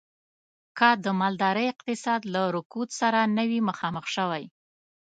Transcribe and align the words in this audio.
که 0.77 0.89
د 1.03 1.05
مالدارۍ 1.21 1.65
اقتصاد 1.73 2.21
له 2.33 2.41
رکود 2.55 2.89
سره 2.99 3.19
نه 3.35 3.43
وی 3.49 3.59
مخامخ 3.69 4.05
شوی. 4.15 4.43